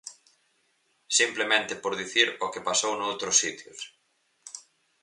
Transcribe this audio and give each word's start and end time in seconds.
Simplemente 1.19 1.73
por 1.83 1.93
dicir 2.01 2.27
o 2.45 2.47
que 2.53 2.65
pasou 2.67 2.93
noutros 2.95 3.39
sitios. 3.43 3.79